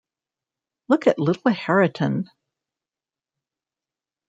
Look 0.89 1.05
at 1.05 1.19
little 1.19 1.51
Hareton! 1.51 2.27